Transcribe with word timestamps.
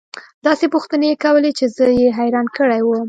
داسې 0.45 0.65
پوښتنې 0.73 1.07
يې 1.11 1.21
كولې 1.23 1.51
چې 1.57 1.65
زه 1.75 1.85
يې 1.99 2.07
حيران 2.17 2.47
كړى 2.57 2.79
وم. 2.83 2.99